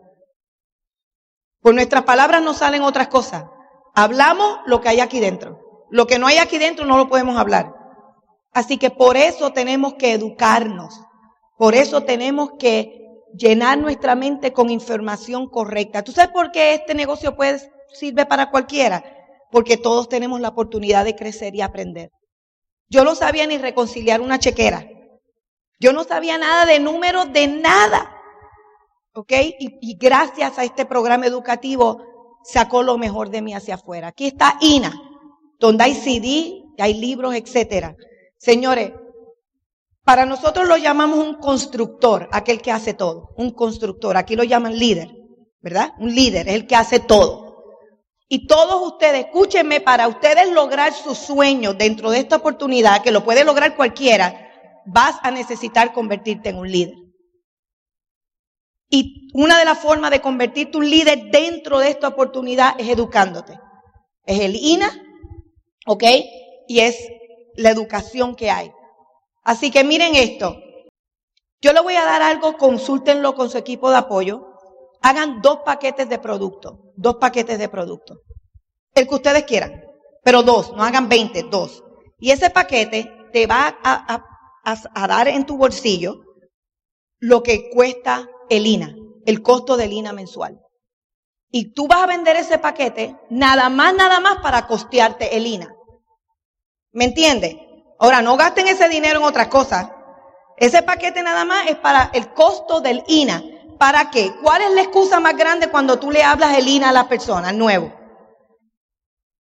Por 1.60 1.74
nuestras 1.74 2.04
palabras 2.04 2.42
no 2.42 2.54
salen 2.54 2.82
otras 2.82 3.08
cosas. 3.08 3.44
Hablamos 3.94 4.58
lo 4.66 4.80
que 4.80 4.88
hay 4.88 5.00
aquí 5.00 5.20
dentro. 5.20 5.86
Lo 5.90 6.06
que 6.06 6.18
no 6.18 6.26
hay 6.26 6.38
aquí 6.38 6.58
dentro 6.58 6.86
no 6.86 6.96
lo 6.96 7.08
podemos 7.08 7.36
hablar. 7.36 7.74
Así 8.52 8.78
que 8.78 8.90
por 8.90 9.16
eso 9.16 9.52
tenemos 9.52 9.94
que 9.94 10.12
educarnos. 10.12 11.00
Por 11.56 11.74
eso 11.74 12.02
tenemos 12.02 12.52
que 12.58 13.00
llenar 13.36 13.78
nuestra 13.78 14.14
mente 14.14 14.52
con 14.52 14.70
información 14.70 15.48
correcta. 15.48 16.02
¿Tú 16.02 16.12
sabes 16.12 16.32
por 16.32 16.50
qué 16.50 16.74
este 16.74 16.94
negocio 16.94 17.36
puede, 17.36 17.60
sirve 17.92 18.26
para 18.26 18.50
cualquiera? 18.50 19.04
Porque 19.50 19.76
todos 19.76 20.08
tenemos 20.08 20.40
la 20.40 20.48
oportunidad 20.48 21.04
de 21.04 21.16
crecer 21.16 21.54
y 21.54 21.60
aprender. 21.60 22.10
Yo 22.88 23.04
no 23.04 23.14
sabía 23.14 23.46
ni 23.46 23.58
reconciliar 23.58 24.20
una 24.20 24.38
chequera. 24.38 24.86
Yo 25.78 25.92
no 25.92 26.04
sabía 26.04 26.38
nada 26.38 26.66
de 26.66 26.80
números, 26.80 27.32
de 27.32 27.46
nada. 27.46 28.16
¿Ok? 29.14 29.32
Y, 29.58 29.96
gracias 29.96 30.58
a 30.58 30.64
este 30.64 30.86
programa 30.86 31.26
educativo 31.26 32.02
sacó 32.44 32.82
lo 32.82 32.98
mejor 32.98 33.30
de 33.30 33.42
mí 33.42 33.54
hacia 33.54 33.74
afuera. 33.74 34.08
Aquí 34.08 34.26
está 34.26 34.56
INA, 34.60 34.92
donde 35.58 35.84
hay 35.84 35.94
CD, 35.94 36.64
hay 36.78 36.94
libros, 36.94 37.34
etcétera. 37.34 37.96
Señores, 38.40 38.92
para 40.02 40.24
nosotros 40.24 40.66
lo 40.66 40.78
llamamos 40.78 41.18
un 41.18 41.34
constructor, 41.34 42.26
aquel 42.32 42.62
que 42.62 42.72
hace 42.72 42.94
todo. 42.94 43.34
Un 43.36 43.50
constructor, 43.50 44.16
aquí 44.16 44.34
lo 44.34 44.44
llaman 44.44 44.78
líder, 44.78 45.10
¿verdad? 45.60 45.92
Un 45.98 46.14
líder 46.14 46.48
es 46.48 46.54
el 46.54 46.66
que 46.66 46.74
hace 46.74 47.00
todo. 47.00 47.50
Y 48.28 48.46
todos 48.46 48.92
ustedes, 48.92 49.26
escúchenme, 49.26 49.82
para 49.82 50.08
ustedes 50.08 50.50
lograr 50.52 50.94
sus 50.94 51.18
sueños 51.18 51.76
dentro 51.76 52.10
de 52.10 52.20
esta 52.20 52.36
oportunidad, 52.36 53.02
que 53.02 53.12
lo 53.12 53.24
puede 53.24 53.44
lograr 53.44 53.76
cualquiera, 53.76 54.50
vas 54.86 55.16
a 55.22 55.30
necesitar 55.30 55.92
convertirte 55.92 56.48
en 56.48 56.56
un 56.56 56.72
líder. 56.72 56.94
Y 58.88 59.28
una 59.34 59.58
de 59.58 59.66
las 59.66 59.78
formas 59.78 60.10
de 60.12 60.22
convertirte 60.22 60.78
un 60.78 60.88
líder 60.88 61.30
dentro 61.30 61.78
de 61.78 61.90
esta 61.90 62.08
oportunidad 62.08 62.74
es 62.80 62.88
educándote. 62.88 63.60
Es 64.24 64.40
el 64.40 64.56
INA, 64.56 64.90
¿ok? 65.86 66.04
Y 66.68 66.80
es 66.80 66.96
la 67.56 67.70
educación 67.70 68.34
que 68.36 68.50
hay. 68.50 68.72
Así 69.42 69.70
que 69.70 69.84
miren 69.84 70.14
esto. 70.14 70.56
Yo 71.60 71.72
le 71.72 71.80
voy 71.80 71.96
a 71.96 72.04
dar 72.04 72.22
algo, 72.22 72.56
consúltenlo 72.56 73.34
con 73.34 73.50
su 73.50 73.58
equipo 73.58 73.90
de 73.90 73.98
apoyo. 73.98 74.46
Hagan 75.02 75.40
dos 75.42 75.60
paquetes 75.64 76.08
de 76.08 76.18
producto, 76.18 76.92
dos 76.96 77.16
paquetes 77.16 77.58
de 77.58 77.68
producto. 77.68 78.20
El 78.94 79.06
que 79.06 79.14
ustedes 79.14 79.44
quieran, 79.44 79.82
pero 80.22 80.42
dos, 80.42 80.72
no 80.74 80.82
hagan 80.82 81.08
20, 81.08 81.44
dos. 81.44 81.82
Y 82.18 82.30
ese 82.30 82.50
paquete 82.50 83.10
te 83.32 83.46
va 83.46 83.78
a, 83.82 84.24
a 84.64 85.06
dar 85.06 85.28
en 85.28 85.46
tu 85.46 85.56
bolsillo 85.56 86.20
lo 87.18 87.42
que 87.42 87.70
cuesta 87.70 88.28
el 88.48 88.66
INA, 88.66 88.94
el 89.26 89.42
costo 89.42 89.76
del 89.76 89.92
INA 89.92 90.12
mensual. 90.12 90.60
Y 91.50 91.72
tú 91.72 91.88
vas 91.88 92.02
a 92.02 92.06
vender 92.06 92.36
ese 92.36 92.58
paquete 92.58 93.16
nada 93.28 93.68
más, 93.68 93.94
nada 93.94 94.20
más 94.20 94.38
para 94.38 94.66
costearte 94.66 95.36
el 95.36 95.46
INA. 95.46 95.74
¿Me 96.92 97.04
entiendes? 97.04 97.56
Ahora, 97.98 98.22
no 98.22 98.36
gasten 98.36 98.68
ese 98.68 98.88
dinero 98.88 99.20
en 99.20 99.24
otras 99.24 99.48
cosas. 99.48 99.90
Ese 100.56 100.82
paquete 100.82 101.22
nada 101.22 101.44
más 101.44 101.68
es 101.68 101.76
para 101.76 102.10
el 102.12 102.32
costo 102.32 102.80
del 102.80 103.04
INA. 103.06 103.42
¿Para 103.78 104.10
qué? 104.10 104.32
¿Cuál 104.42 104.62
es 104.62 104.70
la 104.72 104.82
excusa 104.82 105.20
más 105.20 105.36
grande 105.36 105.70
cuando 105.70 105.98
tú 105.98 106.10
le 106.10 106.22
hablas 106.22 106.58
el 106.58 106.68
INA 106.68 106.90
a 106.90 106.92
la 106.92 107.08
persona, 107.08 107.52
nuevo? 107.52 107.92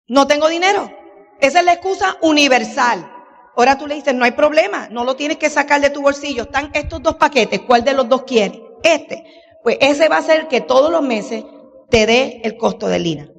No 0.07 0.27
tengo 0.27 0.47
dinero. 0.47 0.91
Esa 1.39 1.59
es 1.59 1.65
la 1.65 1.73
excusa 1.73 2.17
universal. 2.21 3.11
Ahora 3.55 3.77
tú 3.77 3.87
le 3.87 3.95
dices, 3.95 4.13
no 4.13 4.25
hay 4.25 4.31
problema, 4.31 4.87
no 4.89 5.03
lo 5.03 5.15
tienes 5.15 5.37
que 5.37 5.49
sacar 5.49 5.81
de 5.81 5.89
tu 5.89 6.01
bolsillo. 6.01 6.43
Están 6.43 6.69
estos 6.73 7.01
dos 7.01 7.15
paquetes, 7.15 7.61
¿cuál 7.61 7.83
de 7.83 7.93
los 7.93 8.07
dos 8.07 8.23
quieres? 8.23 8.59
Este. 8.83 9.25
Pues 9.63 9.77
ese 9.81 10.07
va 10.07 10.17
a 10.17 10.21
ser 10.21 10.47
que 10.47 10.61
todos 10.61 10.91
los 10.91 11.01
meses 11.01 11.43
te 11.89 12.05
dé 12.05 12.41
el 12.43 12.57
costo 12.57 12.87
del 12.87 13.07
INA. 13.07 13.29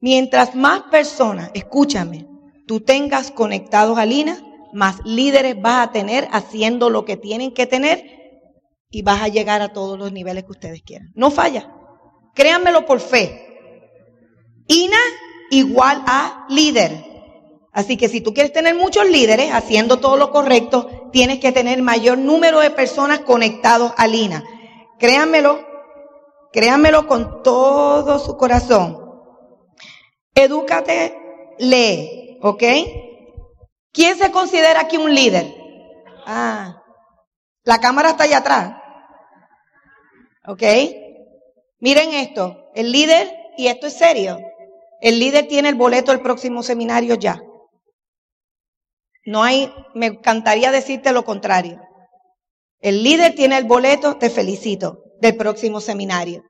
Mientras 0.00 0.54
más 0.54 0.82
personas, 0.90 1.50
escúchame, 1.54 2.26
tú 2.70 2.78
tengas 2.78 3.32
conectados 3.32 3.98
a 3.98 4.06
Lina, 4.06 4.38
más 4.72 5.04
líderes 5.04 5.60
vas 5.60 5.88
a 5.88 5.90
tener 5.90 6.28
haciendo 6.30 6.88
lo 6.88 7.04
que 7.04 7.16
tienen 7.16 7.52
que 7.52 7.66
tener 7.66 8.04
y 8.88 9.02
vas 9.02 9.22
a 9.22 9.26
llegar 9.26 9.60
a 9.60 9.72
todos 9.72 9.98
los 9.98 10.12
niveles 10.12 10.44
que 10.44 10.52
ustedes 10.52 10.80
quieran. 10.80 11.10
No 11.16 11.32
falla. 11.32 11.74
Créanmelo 12.32 12.86
por 12.86 13.00
fe. 13.00 13.58
INA 14.68 15.00
igual 15.50 16.00
a 16.06 16.46
líder. 16.48 16.92
Así 17.72 17.96
que 17.96 18.08
si 18.08 18.20
tú 18.20 18.32
quieres 18.32 18.52
tener 18.52 18.76
muchos 18.76 19.04
líderes 19.10 19.52
haciendo 19.52 19.98
todo 19.98 20.16
lo 20.16 20.30
correcto, 20.30 21.08
tienes 21.10 21.40
que 21.40 21.50
tener 21.50 21.82
mayor 21.82 22.18
número 22.18 22.60
de 22.60 22.70
personas 22.70 23.18
conectados 23.18 23.92
a 23.96 24.06
Lina. 24.06 24.44
Créanmelo, 25.00 25.58
créanmelo 26.52 27.08
con 27.08 27.42
todo 27.42 28.20
su 28.20 28.36
corazón. 28.36 28.96
Edúcate, 30.36 31.16
lee, 31.58 32.19
¿ok? 32.40 32.62
¿Quién 33.92 34.16
se 34.16 34.30
considera 34.30 34.80
aquí 34.80 34.96
un 34.96 35.14
líder? 35.14 35.54
Ah, 36.26 36.82
la 37.64 37.78
cámara 37.78 38.10
está 38.10 38.24
allá 38.24 38.38
atrás. 38.38 38.76
¿Ok? 40.46 40.62
Miren 41.80 42.14
esto, 42.14 42.70
el 42.74 42.92
líder, 42.92 43.30
y 43.56 43.68
esto 43.68 43.86
es 43.86 43.94
serio, 43.94 44.38
el 45.00 45.18
líder 45.18 45.48
tiene 45.48 45.68
el 45.68 45.74
boleto 45.74 46.12
del 46.12 46.20
próximo 46.20 46.62
seminario 46.62 47.14
ya. 47.14 47.40
No 49.24 49.42
hay, 49.42 49.72
me 49.94 50.06
encantaría 50.06 50.70
decirte 50.70 51.12
lo 51.12 51.24
contrario. 51.24 51.80
El 52.80 53.02
líder 53.02 53.34
tiene 53.34 53.58
el 53.58 53.64
boleto, 53.64 54.16
te 54.16 54.30
felicito, 54.30 55.04
del 55.20 55.36
próximo 55.36 55.80
seminario. 55.80 56.42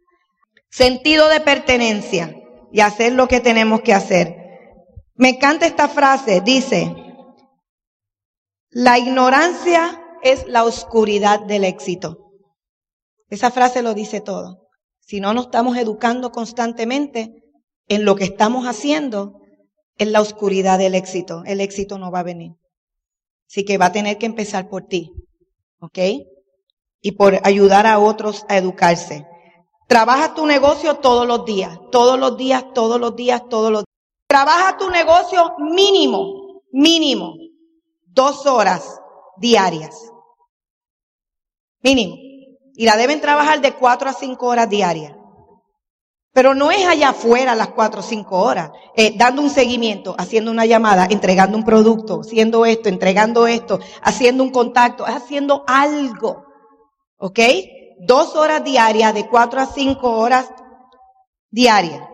Sentido 0.70 1.28
de 1.28 1.40
pertenencia 1.40 2.36
y 2.72 2.80
hacer 2.80 3.12
lo 3.12 3.26
que 3.26 3.40
tenemos 3.40 3.80
que 3.82 3.94
hacer. 3.94 4.39
Me 5.20 5.28
encanta 5.28 5.66
esta 5.66 5.86
frase, 5.86 6.40
dice, 6.40 6.96
la 8.70 8.98
ignorancia 8.98 10.02
es 10.22 10.48
la 10.48 10.64
oscuridad 10.64 11.40
del 11.40 11.64
éxito. 11.64 12.32
Esa 13.28 13.50
frase 13.50 13.82
lo 13.82 13.92
dice 13.92 14.22
todo. 14.22 14.68
Si 15.00 15.20
no 15.20 15.34
nos 15.34 15.44
estamos 15.44 15.76
educando 15.76 16.32
constantemente 16.32 17.44
en 17.86 18.06
lo 18.06 18.16
que 18.16 18.24
estamos 18.24 18.64
haciendo, 18.64 19.42
en 19.98 20.12
la 20.12 20.22
oscuridad 20.22 20.78
del 20.78 20.94
éxito, 20.94 21.42
el 21.44 21.60
éxito 21.60 21.98
no 21.98 22.10
va 22.10 22.20
a 22.20 22.22
venir. 22.22 22.52
Así 23.46 23.66
que 23.66 23.76
va 23.76 23.86
a 23.86 23.92
tener 23.92 24.16
que 24.16 24.24
empezar 24.24 24.70
por 24.70 24.86
ti, 24.86 25.12
¿ok? 25.80 25.98
Y 27.02 27.12
por 27.12 27.46
ayudar 27.46 27.86
a 27.86 27.98
otros 27.98 28.46
a 28.48 28.56
educarse. 28.56 29.26
Trabaja 29.86 30.32
tu 30.32 30.46
negocio 30.46 30.94
todos 30.94 31.26
los 31.26 31.44
días, 31.44 31.78
todos 31.92 32.18
los 32.18 32.38
días, 32.38 32.64
todos 32.72 32.98
los 32.98 33.14
días, 33.16 33.46
todos 33.50 33.70
los 33.70 33.82
días. 33.82 33.89
Trabaja 34.30 34.76
tu 34.76 34.88
negocio 34.90 35.56
mínimo, 35.58 36.62
mínimo, 36.70 37.34
dos 38.06 38.46
horas 38.46 39.00
diarias. 39.38 40.12
Mínimo. 41.82 42.14
Y 42.76 42.84
la 42.84 42.96
deben 42.96 43.20
trabajar 43.20 43.60
de 43.60 43.74
cuatro 43.74 44.08
a 44.08 44.12
cinco 44.12 44.46
horas 44.46 44.70
diarias. 44.70 45.16
Pero 46.32 46.54
no 46.54 46.70
es 46.70 46.86
allá 46.86 47.08
afuera 47.08 47.56
las 47.56 47.70
cuatro 47.70 48.02
o 48.02 48.04
cinco 48.04 48.38
horas, 48.38 48.70
eh, 48.94 49.14
dando 49.16 49.42
un 49.42 49.50
seguimiento, 49.50 50.14
haciendo 50.16 50.52
una 50.52 50.64
llamada, 50.64 51.08
entregando 51.10 51.56
un 51.56 51.64
producto, 51.64 52.20
haciendo 52.20 52.64
esto, 52.64 52.88
entregando 52.88 53.48
esto, 53.48 53.80
haciendo 54.00 54.44
un 54.44 54.50
contacto, 54.50 55.04
haciendo 55.04 55.64
algo. 55.66 56.44
¿Ok? 57.18 57.40
dos 58.06 58.36
horas 58.36 58.62
diarias, 58.62 59.12
de 59.12 59.28
cuatro 59.28 59.60
a 59.60 59.66
cinco 59.66 60.18
horas 60.18 60.48
diarias. 61.50 62.09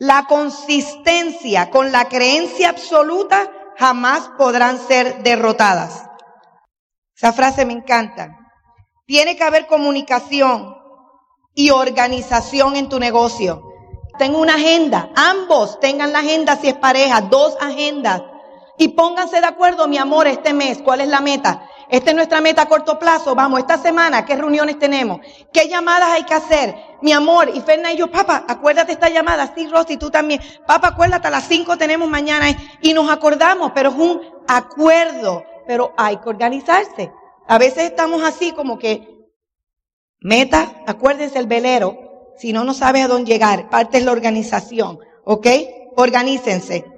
La 0.00 0.26
consistencia 0.26 1.70
con 1.70 1.90
la 1.90 2.08
creencia 2.08 2.68
absoluta 2.68 3.50
jamás 3.76 4.30
podrán 4.38 4.78
ser 4.78 5.24
derrotadas. 5.24 6.04
Esa 7.16 7.32
frase 7.32 7.64
me 7.64 7.72
encanta. 7.72 8.38
Tiene 9.06 9.36
que 9.36 9.42
haber 9.42 9.66
comunicación 9.66 10.76
y 11.52 11.70
organización 11.70 12.76
en 12.76 12.88
tu 12.88 13.00
negocio. 13.00 13.64
Tengo 14.18 14.38
una 14.38 14.54
agenda. 14.54 15.10
Ambos 15.16 15.80
tengan 15.80 16.12
la 16.12 16.20
agenda 16.20 16.56
si 16.56 16.68
es 16.68 16.74
pareja, 16.74 17.20
dos 17.22 17.56
agendas. 17.60 18.22
Y 18.78 18.88
pónganse 18.88 19.40
de 19.40 19.46
acuerdo, 19.46 19.88
mi 19.88 19.98
amor, 19.98 20.28
este 20.28 20.54
mes, 20.54 20.78
¿cuál 20.82 21.00
es 21.00 21.08
la 21.08 21.20
meta? 21.20 21.68
Esta 21.88 22.10
es 22.10 22.16
nuestra 22.16 22.40
meta 22.40 22.62
a 22.62 22.68
corto 22.68 22.96
plazo. 22.96 23.34
Vamos, 23.34 23.58
esta 23.58 23.76
semana, 23.76 24.24
¿qué 24.24 24.36
reuniones 24.36 24.78
tenemos? 24.78 25.20
¿Qué 25.52 25.68
llamadas 25.68 26.10
hay 26.10 26.22
que 26.22 26.34
hacer? 26.34 26.76
Mi 27.02 27.12
amor, 27.12 27.50
y 27.52 27.60
Ferna 27.60 27.92
y 27.92 27.96
yo, 27.96 28.08
papá, 28.08 28.44
acuérdate 28.46 28.92
esta 28.92 29.08
llamada. 29.08 29.52
Sí, 29.52 29.66
Rosy, 29.68 29.96
tú 29.96 30.10
también. 30.10 30.40
Papá, 30.64 30.88
acuérdate, 30.88 31.26
a 31.26 31.30
las 31.30 31.48
5 31.48 31.76
tenemos 31.76 32.08
mañana. 32.08 32.46
Y 32.80 32.92
nos 32.92 33.10
acordamos, 33.10 33.72
pero 33.74 33.90
es 33.90 33.96
un 33.96 34.20
acuerdo. 34.46 35.42
Pero 35.66 35.92
hay 35.96 36.18
que 36.18 36.28
organizarse. 36.28 37.10
A 37.48 37.58
veces 37.58 37.84
estamos 37.84 38.22
así 38.22 38.52
como 38.52 38.78
que, 38.78 39.08
meta, 40.20 40.82
acuérdense 40.86 41.38
el 41.38 41.48
velero. 41.48 41.98
Si 42.36 42.52
no, 42.52 42.62
no 42.62 42.74
sabes 42.74 43.04
a 43.04 43.08
dónde 43.08 43.32
llegar. 43.32 43.70
Parte 43.70 43.98
es 43.98 44.04
la 44.04 44.12
organización. 44.12 45.00
¿Ok? 45.24 45.48
Organícense. 45.96 46.97